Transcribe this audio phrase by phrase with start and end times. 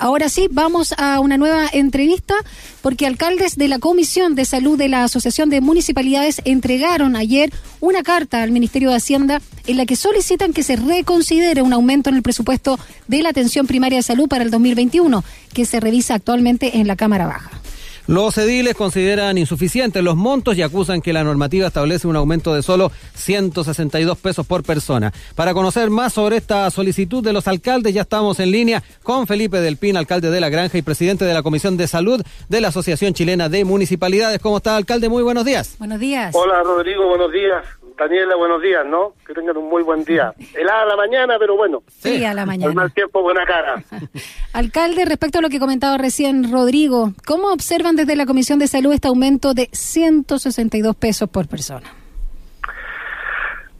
[0.00, 2.34] Ahora sí, vamos a una nueva entrevista
[2.80, 8.02] porque alcaldes de la Comisión de Salud de la Asociación de Municipalidades entregaron ayer una
[8.02, 12.16] carta al Ministerio de Hacienda en la que solicitan que se reconsidere un aumento en
[12.16, 12.78] el presupuesto
[13.08, 16.96] de la atención primaria de salud para el 2021, que se revisa actualmente en la
[16.96, 17.60] Cámara Baja.
[18.06, 22.62] Los ediles consideran insuficientes los montos y acusan que la normativa establece un aumento de
[22.62, 25.12] solo 162 pesos por persona.
[25.34, 29.60] Para conocer más sobre esta solicitud de los alcaldes, ya estamos en línea con Felipe
[29.60, 32.68] Del Pin, alcalde de La Granja y presidente de la Comisión de Salud de la
[32.68, 34.40] Asociación Chilena de Municipalidades.
[34.40, 35.08] ¿Cómo está, alcalde?
[35.08, 35.76] Muy buenos días.
[35.78, 36.34] Buenos días.
[36.34, 37.64] Hola, Rodrigo, buenos días.
[37.96, 39.14] Daniela, buenos días, ¿no?
[39.26, 40.32] Que tengan un muy buen día.
[40.54, 41.82] Helada a la mañana, pero bueno.
[41.88, 42.70] Sí, a la mañana.
[42.70, 43.82] Al mal tiempo, buena cara.
[44.52, 48.92] Alcalde, respecto a lo que comentaba recién Rodrigo, ¿cómo observan desde la Comisión de Salud
[48.92, 51.88] este aumento de 162 pesos por persona?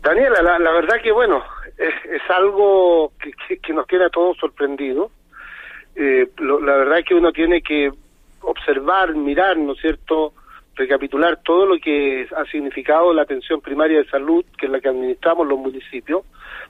[0.02, 1.42] Daniela, la, la verdad que bueno,
[1.77, 5.11] es, es algo que, que, que, nos tiene a todos sorprendidos.
[5.97, 7.91] Eh, lo, la verdad que uno tiene que
[8.42, 10.33] observar, mirar, ¿no es cierto?,
[10.76, 14.88] recapitular todo lo que ha significado la atención primaria de salud, que es la que
[14.88, 16.22] administramos los municipios,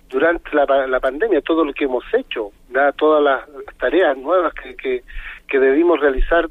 [0.08, 2.94] durante la, la pandemia, todo lo que hemos hecho, ¿verdad?
[2.96, 3.40] todas las,
[3.78, 5.02] tareas nuevas que, que,
[5.46, 6.48] que, debimos realizar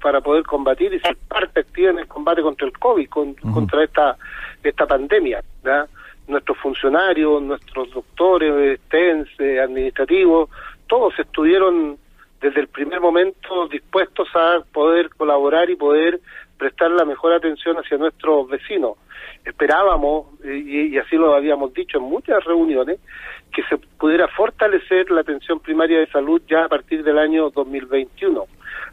[0.00, 3.34] para poder combatir y ser parte activa en el combate contra el COVID, con, uh
[3.34, 3.54] -huh.
[3.54, 4.16] contra esta,
[4.62, 5.42] esta pandemia.
[5.62, 5.88] ¿verdad?
[6.28, 10.48] Nuestros funcionarios, nuestros doctores, TENS, eh, administrativos,
[10.86, 11.98] todos estuvieron
[12.40, 16.20] desde el primer momento dispuestos a poder colaborar y poder
[16.60, 18.98] prestar la mejor atención hacia nuestros vecinos.
[19.46, 23.00] Esperábamos, y, y, así lo habíamos dicho en muchas reuniones,
[23.50, 28.44] que se pudiera fortalecer la atención primaria de salud ya a partir del año 2021.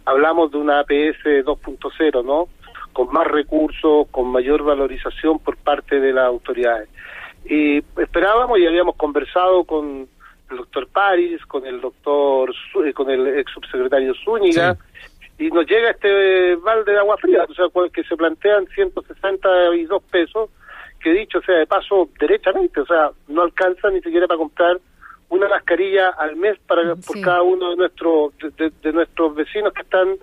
[0.05, 2.47] Hablamos de una APS 2.0, ¿no?
[2.93, 6.87] Con más recursos, con mayor valorización por parte de las autoridades.
[7.45, 10.07] Y esperábamos y habíamos conversado con
[10.49, 12.53] el doctor París, con el doctor,
[12.93, 14.77] con el ex subsecretario Zúñiga.
[15.39, 20.49] Y nos llega este balde de agua fría, o sea, que se plantean 162 pesos,
[20.99, 24.79] que dicho sea de paso, derechamente, o sea, no alcanza ni siquiera para comprar
[25.29, 27.01] una mascarilla al mes para sí.
[27.05, 30.15] por cada uno de nuestros de, de, de, nuestros vecinos que están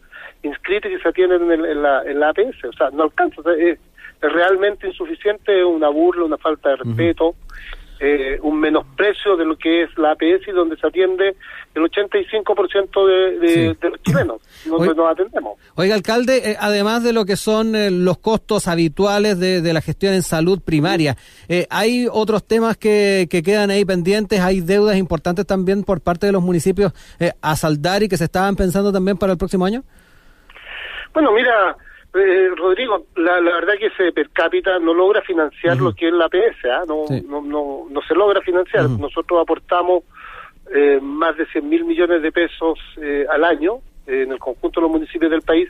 [0.42, 3.40] inscritos y que se atienden en, en, la, en la APS, o sea, no alcanza,
[3.40, 3.78] o sea, es,
[4.20, 7.28] es, realmente insuficiente, una burla, una falta de respeto.
[7.28, 11.36] Uh -huh eh, un menosprecio de lo que es la APS y donde se atiende
[11.74, 13.78] el 85% de, de, sí.
[13.80, 15.58] de, los chilenos, donde oiga, nos atendemos.
[15.74, 19.80] Oiga, alcalde, eh, además de lo que son eh, los costos habituales de, de, la
[19.80, 21.16] gestión en salud primaria,
[21.48, 24.40] eh, ¿hay otros temas que, que, quedan ahí pendientes?
[24.40, 26.92] ¿Hay deudas importantes también por parte de los municipios
[27.40, 29.82] a saldar y que se estaban pensando también para el próximo año?
[31.12, 31.76] Bueno, mira,
[32.14, 35.84] eh, Rodrigo, la, la, verdad que ese per cápita no logra financiar uh -huh.
[35.84, 36.84] lo que es la PS, ¿eh?
[36.86, 37.24] no, sí.
[37.28, 38.86] no, no, no, se logra financiar.
[38.86, 39.00] Uh -huh.
[39.00, 40.04] Nosotros aportamos
[40.72, 44.82] eh, más de 100 mil millones de pesos eh, al año en el conjunto de
[44.82, 45.68] los municipios del país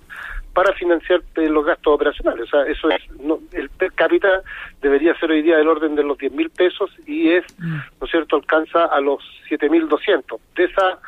[0.52, 2.44] para financiar eh, los gastos operacionales.
[2.44, 4.42] O sea, eso es, no, el per cápita
[4.80, 7.84] debería ser hoy día del orden de los 10 mil pesos y es, uh -huh.
[8.00, 10.40] ¿no es cierto?, alcanza a los 7 mil 200.
[10.54, 10.98] De esa,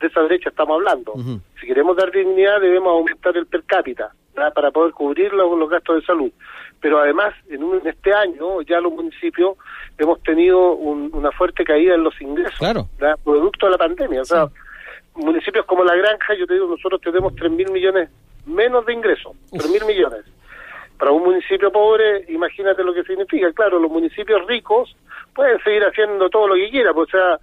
[0.00, 1.12] de esa derecha estamos hablando.
[1.60, 4.10] Si queremos dar dignidad debemos aumentar el per cápita
[4.54, 6.30] para poder cubrir los, los, gastos de salud.
[6.80, 9.56] Pero además, en, un, en, este año ya los municipios
[9.98, 12.88] hemos tenido un, una fuerte caída en los ingresos, claro.
[13.24, 14.20] producto de la pandemia.
[14.20, 14.52] O sea, sí.
[15.14, 18.10] municipios como La Granja, yo te digo, nosotros tenemos 3 mil millones
[18.44, 20.24] menos de ingresos, 3 mil millones.
[20.98, 23.52] Para un municipio pobre, imagínate lo que significa.
[23.52, 24.96] Claro, los municipios ricos
[25.34, 27.38] pueden seguir haciendo todo lo que quieran, pues, o sea,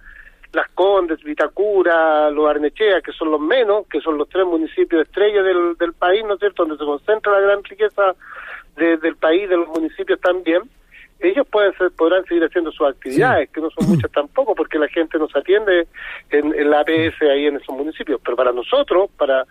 [0.54, 5.42] las Condes, Vitacura, los Arnechea, que son los menos, que son los tres municipios estrella
[5.42, 8.14] del, del país, ¿no es cierto?, donde se concentra la gran riqueza
[8.76, 10.62] de, del país, de los municipios también,
[11.20, 13.54] ellos pueden ser, podrán seguir haciendo sus actividades, sí.
[13.54, 15.86] que no son muchas tampoco, porque la gente nos atiende
[16.30, 18.20] en, en la APS ahí en esos municipios.
[18.22, 19.44] Pero para nosotros, para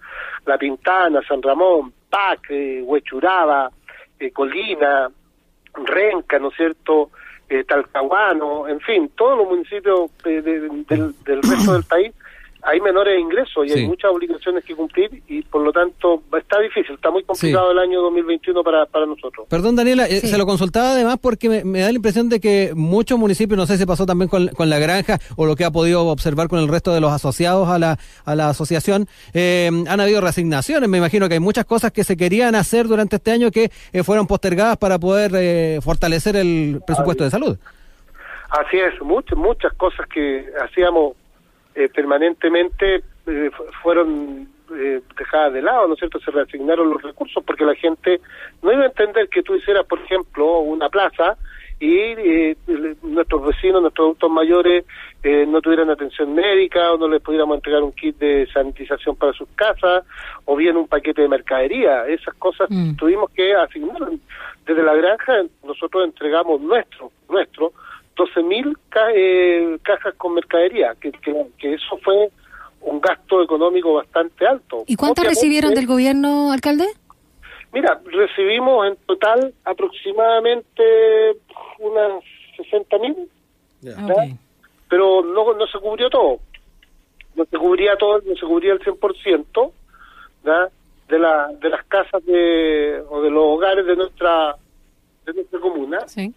[0.45, 3.71] La Pintana, San Ramón, Pac, eh, Huechuraba,
[4.19, 5.09] eh, Colina,
[5.73, 7.09] Renca, ¿no es cierto?,
[7.53, 10.59] eh, Talcahuano, en fin, todos los municipios de, de,
[10.89, 12.13] del, resto del país
[12.65, 13.79] hay menores ingresos y sí.
[13.79, 17.71] hay muchas obligaciones que cumplir y por lo tanto está difícil, está muy complicado sí.
[17.73, 19.47] el año 2021 para, para nosotros.
[19.49, 22.71] Perdón Daniela, eh, se lo consultaba además porque me, me, da la impresión de que
[22.75, 25.71] muchos municipios, no sé si pasó también con, con, la granja o lo que ha
[25.71, 29.99] podido observar con el resto de los asociados a la, a la asociación, eh, han
[29.99, 33.51] habido resignaciones, me imagino que hay muchas cosas que se querían hacer durante este año
[33.51, 37.57] que eh, fueron postergadas para poder eh, fortalecer el presupuesto de salud.
[38.49, 41.15] Así es, muchas, muchas cosas que hacíamos
[41.75, 43.49] eh, permanentemente eh,
[43.81, 46.19] fueron eh, dejadas de lado, ¿no es cierto?
[46.19, 48.21] Se reasignaron los recursos porque la gente
[48.61, 51.37] no iba a entender que tú hicieras, por ejemplo, una plaza
[51.79, 52.55] y eh,
[53.01, 54.85] nuestros vecinos, nuestros adultos mayores
[55.21, 59.33] eh, no tuvieran atención médica o no les pudiéramos entregar un kit de sanitización para
[59.33, 60.05] sus casas
[60.45, 62.07] o bien un paquete de mercadería.
[62.07, 62.95] Esas cosas Mm.
[62.95, 63.99] tuvimos que asignar.
[64.65, 65.33] Desde la granja
[65.65, 67.73] nosotros entregamos nuestro, nuestro,
[68.15, 72.29] 12.000 ca eh, cajas con mercadería, que, que, que eso fue
[72.81, 74.83] un gasto económico bastante alto.
[74.87, 76.85] ¿Y cuántas recibieron del gobierno, alcalde?
[77.71, 80.83] Mira, recibimos en total aproximadamente
[81.79, 82.23] unas
[82.71, 83.27] 60.000
[83.97, 84.37] Ah, ok.
[84.89, 86.39] pero no, no se cubrió todo.
[87.35, 89.71] No se cubría todo, no se cubría el 100%
[90.45, 90.69] ¿ya?
[91.09, 94.55] de la de las casas de o de los hogares de nuestra
[95.25, 96.07] de nuestra comuna.
[96.07, 96.31] Sí.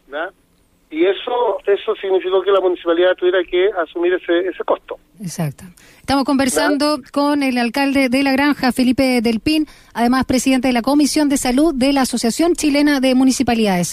[0.90, 4.98] Y eso eso significó que la municipalidad tuviera que asumir ese ese costo.
[5.20, 5.64] Exacto.
[6.00, 10.82] Estamos conversando con el alcalde de La Granja, Felipe Del Pin, además presidente de la
[10.82, 13.92] Comisión de Salud de la Asociación Chilena de Municipalidades.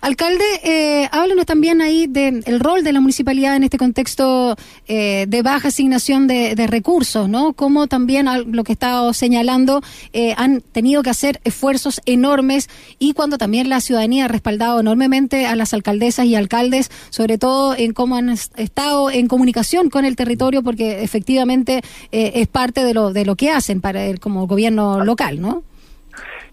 [0.00, 4.56] Alcalde, eh, háblanos también ahí del rol de la municipalidad en este contexto
[4.88, 7.52] eh, de baja asignación de, recursos, ¿no?
[7.52, 9.82] Como también lo que he estado señalando,
[10.14, 15.46] eh, han tenido que hacer esfuerzos enormes y cuando también la ciudadanía ha respaldado enormemente
[15.46, 20.06] a las alcaldesas y alcaldes, sobre todo en cómo han est- estado en comunicación con
[20.06, 21.80] el territorio, porque efectivamente
[22.12, 25.62] eh, es parte de lo, de lo que hacen para el, como gobierno local, ¿no?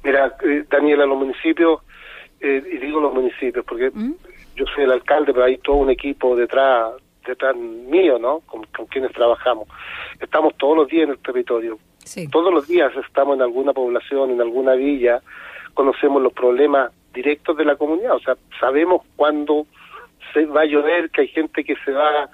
[0.04, 1.82] Mira, eh, Daniela, los municipios,
[2.40, 4.14] eh, y digo los municipios porque ¿Mm?
[4.56, 6.94] yo soy el alcalde, pero hay todo un equipo detrás
[7.26, 8.40] detrás mío, ¿no?
[8.46, 9.68] Con, con quienes trabajamos.
[10.20, 11.78] Estamos todos los días en el territorio.
[12.06, 12.30] Sí.
[12.30, 15.22] Todos los días estamos en alguna población, en alguna villa,
[15.74, 19.66] conocemos los problemas directos de la comunidad, o sea, sabemos cuándo
[20.34, 22.30] se va a llover, que hay gente que se va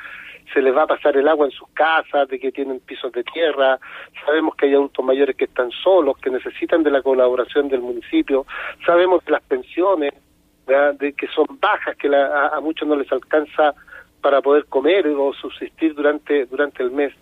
[0.53, 3.23] se les va a pasar el agua en sus casas, de que tienen pisos de
[3.23, 3.79] tierra,
[4.25, 8.45] sabemos que hay adultos mayores que están solos, que necesitan de la colaboración del municipio,
[8.85, 10.13] sabemos de las pensiones,
[10.99, 13.73] de que son bajas, que la- a, muchos no les alcanza
[14.21, 17.13] para poder comer o subsistir durante durante el mes.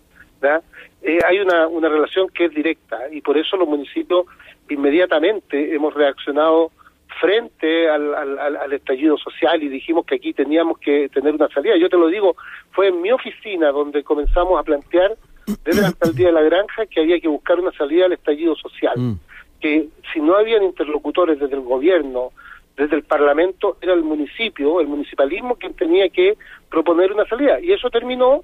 [1.02, 4.26] Eh, hay una, una relación que es directa y por eso los municipios
[4.68, 6.70] inmediatamente hemos reaccionado
[7.20, 11.48] frente al, al, al- al estallido social y dijimos que aquí teníamos que tener una
[11.48, 11.76] salida.
[11.76, 12.36] Yo te lo digo,
[12.72, 15.16] fue en mi oficina donde comenzamos a plantear
[15.64, 18.94] desde la alcaldía de la granja que había que buscar una salida al estallido social
[18.96, 19.14] Mm.
[19.60, 22.30] que si no habían interlocutores desde el gobierno,
[22.76, 26.36] desde el Parlamento, era el municipio, el municipalismo quien tenía que
[26.70, 27.60] proponer una salida.
[27.60, 28.42] Y eso terminó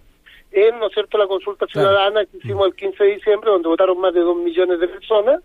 [0.53, 3.99] en, ¿no es cierto?, la consulta ciudadana que hicimos el 15 de diciembre, donde votaron
[4.01, 5.41] más de dos millones de personas.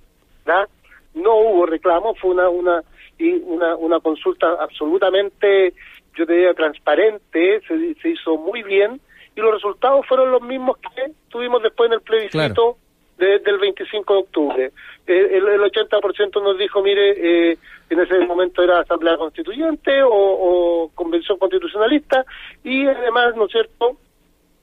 [0.46, 0.68] ¿verdad?
[1.14, 2.84] No hubo reclamo, fue una, una,
[3.26, 5.74] y una, una consulta absolutamente,
[6.16, 9.00] yo te diría, transparente, se, se hizo muy bien,
[9.36, 12.78] y los resultados fueron los mismos que tuvimos después en el plebiscito Claro.
[13.18, 14.72] de- del 25 de octubre.
[15.08, 17.58] Eh, el, el 80% nos dijo, mire, eh,
[17.90, 22.26] en ese momento era Asamblea Constituyente o, o Convención Constitucionalista,
[22.64, 23.98] y además, ¿no es cierto?,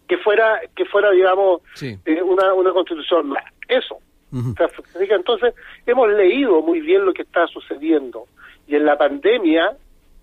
[0.08, 1.96] que fuera, que fuera digamos, Sí.
[2.04, 3.44] eh, una, una constitución más.
[3.68, 3.98] Eso.
[4.32, 4.68] O sea,
[5.16, 5.54] Entonces,
[5.86, 8.26] hemos leído muy bien lo que está sucediendo.
[8.70, 9.76] Y en la pandemia,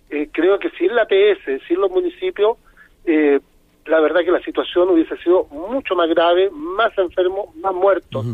[0.09, 2.57] eh, creo que sin la PS, sin los municipios,
[3.05, 3.41] eh,
[3.85, 8.25] la verdad que la situación hubiese sido mucho más grave, más enfermos, más muertos.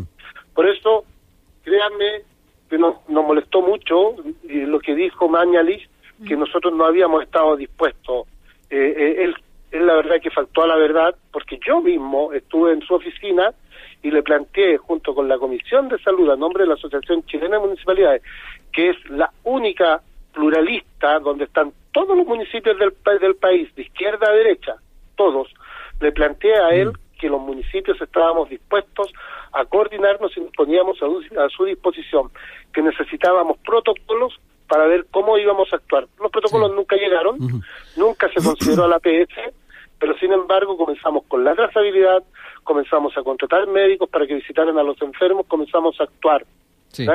[0.53, 1.03] Por eso,
[1.63, 2.21] créanme
[2.69, 5.89] que nos, nos molestó mucho y lo que dijo Mañalich,
[6.27, 8.27] que nosotros no habíamos estado dispuestos.
[8.69, 9.35] Eh, eh, él,
[9.71, 13.51] él la verdad que faltó a la verdad, porque yo mismo estuve en su oficina
[14.03, 17.55] y le planteé junto con la Comisión de Salud a nombre de la Asociación Chilena
[17.57, 18.21] de Municipalidades,
[18.71, 20.01] que es la única
[20.33, 24.75] pluralista donde están todos los municipios del, del país, de izquierda a derecha,
[25.15, 25.47] todos,
[26.01, 29.13] le planteé a él que los municipios estábamos dispuestos
[29.53, 32.29] a coordinarnos y nos poníamos a, a su disposición,
[32.73, 34.33] que necesitábamos protocolos
[34.67, 36.07] para ver cómo íbamos a actuar.
[36.19, 36.75] Los protocolos Sí.
[36.75, 37.37] nunca llegaron,
[37.95, 39.53] nunca se consideró a la PS,
[40.03, 42.21] pero sin embargo comenzamos con la trazabilidad,
[42.65, 46.45] comenzamos a contratar médicos para que visitaran a los enfermos, comenzamos a actuar.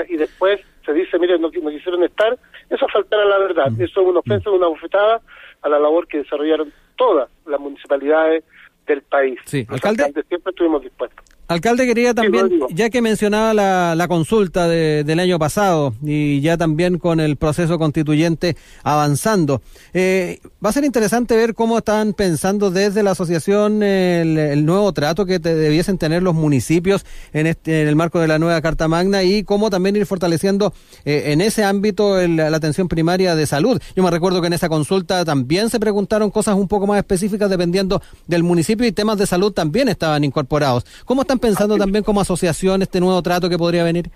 [0.08, 2.32] Y después se dice, mire, no, qui- no quisieron estar,
[2.70, 5.20] eso es faltar a la verdad, eso es una ofensa, una bofetada
[5.60, 8.42] a la labor que desarrollaron todas las municipalidades
[8.86, 9.38] del país.
[9.44, 10.24] Sí, Los alcalde.
[10.26, 11.22] siempre estuvimos dispuestos.
[11.48, 16.58] Alcalde, quería también, ya que mencionaba la, la consulta de- del año pasado y ya
[16.58, 19.62] también con el proceso constituyente avanzando,
[19.94, 24.92] eh, va a ser interesante ver cómo están pensando desde la asociación el, el nuevo
[24.92, 28.60] trato que te- debiesen tener los municipios en, este, en el marco de la nueva
[28.60, 30.74] Carta Magna y cómo también ir fortaleciendo
[31.06, 33.80] eh, en ese ámbito el- la atención primaria de salud.
[33.96, 37.48] Yo me recuerdo que en esa consulta también se preguntaron cosas un poco más específicas
[37.48, 40.84] dependiendo del municipio y temas de salud también estaban incorporados.
[41.06, 44.10] ¿Cómo están pensando también como asociación este nuevo trato que podría venir?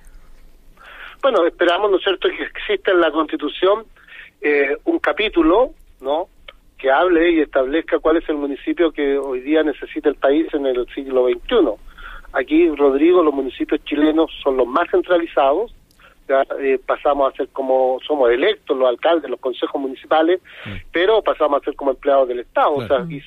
[1.23, 3.85] Bueno, esperamos, ¿no es cierto?, que exista en la Constitución
[4.41, 6.29] eh, un capítulo, ¿no?,
[6.79, 10.67] que hable y establezca cuál es el municipio que hoy día necesita el país en
[10.67, 11.81] el siglo XXI.
[12.33, 15.73] Aquí, Rodrigo, los municipios chilenos son los más centralizados,
[16.29, 20.41] ya, eh, pasamos a ser como somos electos los alcaldes, los consejos municipales,
[20.91, 23.23] pero pasamos a ser como empleados del Estado, o sea, aquí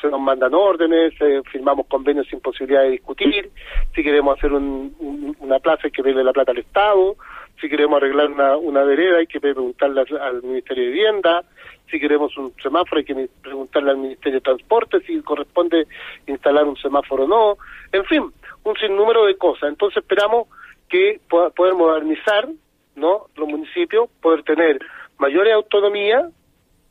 [0.00, 3.50] se nos mandan órdenes, eh, firmamos convenios sin posibilidad de discutir,
[3.94, 7.16] si queremos hacer un- un- una plaza hay que pedirle la plata al Estado,
[7.60, 11.44] si queremos arreglar una, una vereda hay que preguntarle al, Ministerio de Vivienda,
[11.90, 15.86] si queremos un semáforo hay que preguntarle al Ministerio de Transporte si corresponde
[16.26, 17.56] instalar un semáforo o no,
[17.92, 18.22] en fin,
[18.64, 19.70] un sinnúmero de cosas.
[19.70, 20.46] Entonces esperamos
[20.88, 22.48] que pueda- poder modernizar
[22.96, 24.78] no los municipios, poder tener
[25.18, 26.28] mayores autonomía,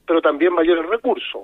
[0.05, 1.43] pero también mayores recursos.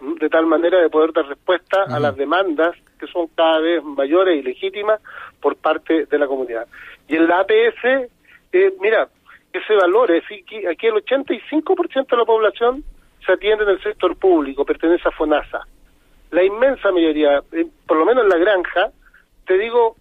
[0.00, 4.38] De tal manera de poder dar respuesta a las demandas que son cada vez mayores
[4.38, 5.00] y legítimas
[5.40, 6.66] por parte de la comunidad.
[7.08, 8.08] Y en la APS,
[8.52, 9.08] eh, mira,
[9.52, 12.84] que se valore, es decir, que aquí el 85% de la población
[13.24, 15.66] se atiende en el sector público, pertenece a FONASA.
[16.30, 18.90] La inmensa mayoría, eh, por lo menos en la granja,
[19.46, 19.96] te digo,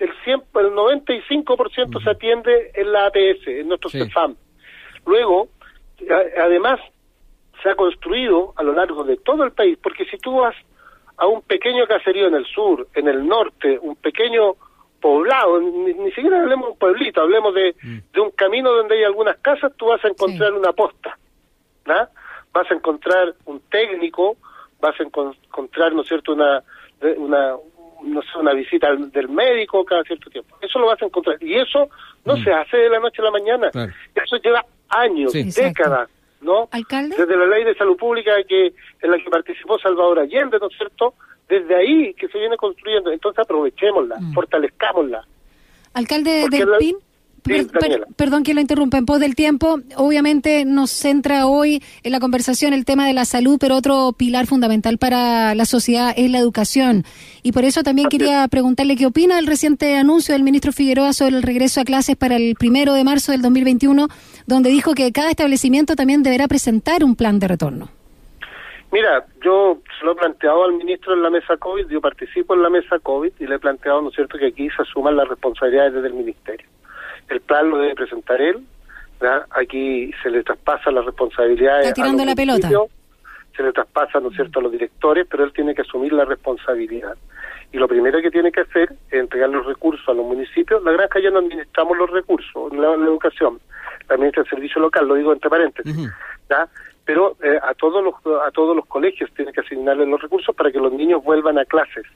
[0.00, 3.98] el, 100, el 95% se atiende en la APS, en nuestro Sí.
[4.00, 4.34] CEFAM.
[5.06, 5.48] Luego,
[6.10, 6.80] a- además,
[7.64, 10.54] se ha construido a lo largo de todo el país, porque si tú vas
[11.16, 14.52] a un pequeño caserío en el sur, en el norte, un pequeño
[15.00, 17.74] poblado, ni, ni siquiera hablemos de un pueblito, hablemos de,
[18.12, 21.18] de un camino donde hay algunas casas, tú vas a encontrar una posta,
[21.86, 21.94] ¿no?
[22.52, 24.36] Vas a encontrar un técnico,
[24.80, 26.62] vas a encon- encontrar, ¿no es cierto?, una,
[27.16, 27.56] una,
[28.02, 30.56] no sé, una visita al- del médico cada cierto tiempo.
[30.60, 31.36] Eso lo vas a encontrar.
[31.42, 31.88] Y eso
[32.24, 33.70] no se hace de la noche a la mañana.
[33.70, 33.92] Claro.
[34.14, 35.44] Eso lleva años, Sí.
[35.54, 36.08] Décadas,
[36.44, 36.68] ¿no?
[36.70, 37.16] ¿Alcalde?
[37.16, 38.66] Desde la ley de salud pública que
[39.02, 41.14] en la que participó Salvador Allende, ¿no es cierto?
[41.48, 43.10] Desde ahí que se viene construyendo.
[43.10, 44.34] Entonces aprovechémosla, Mm.
[44.34, 45.24] fortalezcámosla.
[45.94, 46.96] Alcalde Porque del la- PIN.
[47.44, 49.78] Per- per- perdón que lo interrumpa en pos del tiempo.
[49.96, 54.46] Obviamente nos centra hoy en la conversación el tema de la salud, pero otro pilar
[54.46, 57.04] fundamental para la sociedad es la educación.
[57.42, 61.12] Y por eso también Así quería preguntarle qué opina del reciente anuncio del ministro Figueroa
[61.12, 64.08] sobre el regreso a clases para el primero de marzo del 2021,
[64.46, 67.90] donde dijo que cada establecimiento también deberá presentar un plan de retorno.
[68.90, 72.62] Mira, yo se lo he planteado al ministro en la mesa COVID, yo participo en
[72.62, 75.28] la mesa COVID y le he planteado, ¿no es cierto?, que aquí se asuman las
[75.28, 76.66] responsabilidades desde el ministerio.
[77.28, 78.64] El plan lo debe presentar él,
[79.20, 79.46] ¿verdad?
[79.50, 81.88] aquí se le traspasa las responsabilidades.
[81.88, 82.68] Está tirando a los la pelota.
[83.56, 86.24] Se le traspasa, ¿no es cierto?, a los directores, pero él tiene que asumir la
[86.24, 87.16] responsabilidad.
[87.72, 90.82] Y lo primero que tiene que hacer es entregar los recursos a los municipios.
[90.82, 93.60] La granja ya no administramos los recursos, la, la educación,
[94.08, 96.10] la administra el servicio local, lo digo entre paréntesis.
[97.04, 98.14] Pero eh, a todos los
[98.46, 101.64] a todos los colegios tiene que asignarle los recursos para que los niños vuelvan a
[101.66, 102.06] clases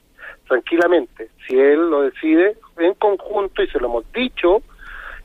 [0.47, 4.63] tranquilamente si él lo decide en conjunto y se lo hemos dicho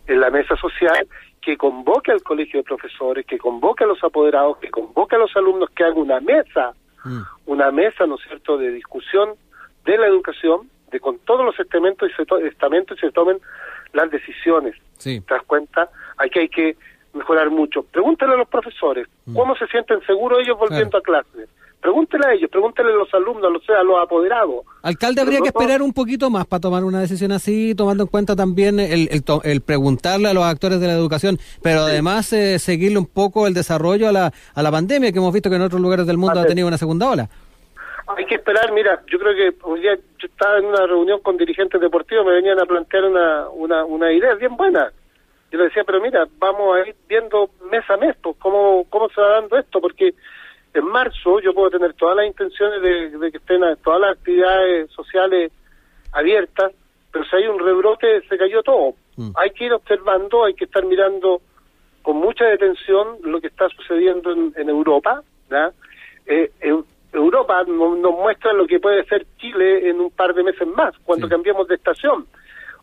[0.07, 1.07] en la mesa social
[1.41, 5.35] que convoque al colegio de profesores que convoque a los apoderados que convoque a los
[5.37, 6.73] alumnos que hagan una mesa
[7.07, 7.21] Mm.
[7.47, 9.35] una mesa no es cierto de discusión
[9.85, 13.39] de la educación de con todos los estamentos y se to- estamentos y se tomen
[13.93, 15.21] las decisiones Sí.
[15.21, 15.91] ¿Te das cuenta?
[16.17, 16.77] Aquí hay que
[17.13, 17.83] mejorar mucho.
[17.83, 21.47] Pregúntale a los profesores cómo se sienten seguros ellos volviendo a clase.
[21.85, 24.65] Pregúntele a ellos, pregúntele a los alumnos, a los, a los apoderados.
[24.83, 28.35] Alcalde, habría que esperar un poquito más para tomar una decisión así, tomando en cuenta
[28.35, 32.59] también el, el, to- el preguntarle a los actores de la educación, pero además eh,
[32.59, 35.63] seguirle un poco el desarrollo a la, a la pandemia, que hemos visto que en
[35.63, 37.29] otros lugares del mundo ha tenido una segunda ola.
[38.17, 41.37] Hay que esperar, mira, yo creo que hoy día yo estaba en una reunión con
[41.37, 44.91] dirigentes deportivos, me venían a plantear una, una, una idea bien buena.
[45.53, 49.11] Yo le decía, pero mira, vamos a ir viendo mes a mes pues, cómo, cómo
[49.11, 50.15] se va dando esto, porque
[50.75, 54.91] en marzo yo puedo tener todas las intenciones de, de que estén todas las actividades
[54.91, 55.53] sociales
[56.13, 56.73] abiertas,
[57.13, 58.95] pero si hay un rebrote se cayó todo.
[59.17, 59.31] Mm.
[59.37, 61.41] Hay que ir observando, hay que estar mirando
[62.03, 65.23] con mucha detención lo que está sucediendo en, en Europa.
[66.27, 70.43] Eh, Eu- Europa no- nos muestra lo que puede ser Chile en un par de
[70.43, 71.31] meses más, cuando Sí.
[71.31, 72.27] cambiemos de estación.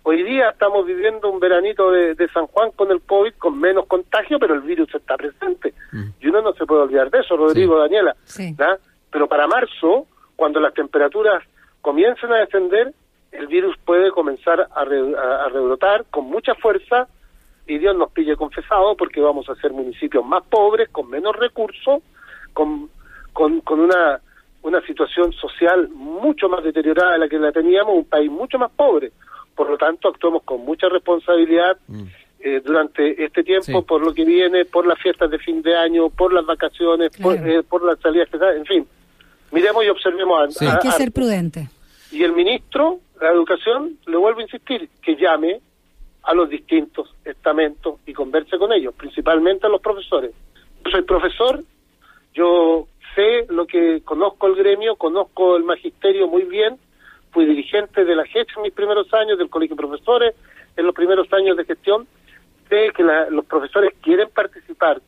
[0.04, 3.86] Hoy día estamos viviendo un veranito de, de San Juan con el COVID, con menos
[3.86, 5.74] contagio, pero el virus está presente.
[5.92, 6.04] Mm.
[6.20, 8.16] Y uno no se puede olvidar de eso, Rodrigo, Daniela.
[8.24, 8.56] Sí.
[9.12, 11.44] Pero para marzo, cuando las temperaturas
[11.82, 12.94] comiencen a descender,
[13.32, 17.08] el virus puede comenzar a, re- a- a rebrotar con mucha fuerza
[17.68, 22.02] y Dios nos pille confesado porque vamos a ser municipios más pobres, con menos recursos,
[22.54, 22.90] con,
[23.34, 24.20] con, con una,
[24.64, 28.72] una situación social mucho más deteriorada de la que la teníamos, un país mucho más
[28.72, 29.12] pobre.
[29.56, 32.04] Por lo tanto, actuamos con mucha responsabilidad Mm.
[32.44, 33.86] eh, durante este tiempo Sí.
[33.88, 37.36] por lo que viene, por las fiestas de fin de año, por las vacaciones, por,
[37.36, 38.88] eh, por las salidas que en fin.
[39.52, 40.42] Miremos y observemos.
[40.42, 40.66] a- Sí.
[40.66, 41.70] a- Hay que ser prudente.
[42.12, 45.62] y el ministro de Educación, le vuelvo a insistir, que llame
[46.24, 50.32] a los distintos estamentos y converse con ellos, principalmente a los profesores.
[50.84, 51.64] Yo soy profesor
[52.34, 56.78] Yo sé lo que conozco el gremio, conozco el magisterio muy bien,
[57.32, 60.36] fui dirigente de la GECH en mis primeros años, del Colegio de Profesores,
[60.76, 62.08] en los primeros años de gestión,
[62.70, 65.02] sé que los profesores quieren participar,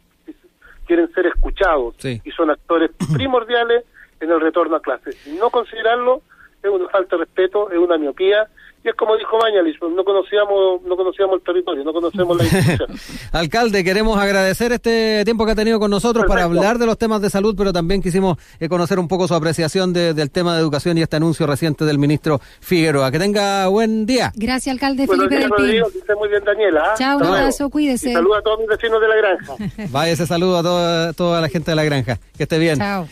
[0.86, 3.86] quieren ser escuchados y son actores primordiales
[4.20, 5.16] en el retorno a clases.
[5.28, 6.22] No considerarlo
[6.64, 8.48] es una falta de respeto, es una miopía
[8.84, 12.44] y es como dijo Mañalis, pues, no conocíamos, no conocíamos el territorio, no conocemos la
[12.44, 12.90] institución.
[13.32, 17.22] Alcalde, queremos agradecer este tiempo que ha tenido con nosotros para hablar de los temas
[17.22, 20.98] de salud, pero también quisimos eh, conocer un poco su apreciación del tema de educación
[20.98, 23.10] y este anuncio reciente del ministro Figueroa.
[23.10, 24.34] Que tenga buen día.
[24.36, 25.90] Gracias, alcalde Felipe del Pino.
[25.90, 26.92] Que esté muy bien, Daniela.
[26.92, 26.96] ¿ah?
[26.98, 28.12] Chao, un abrazo, cuídese.
[28.12, 29.56] Saludos a todos mis vecinos de la granja.
[29.92, 32.20] Vaya ese saludo a toda, toda la gente de la granja.
[32.36, 32.80] Que esté bien.
[32.80, 33.08] Chao.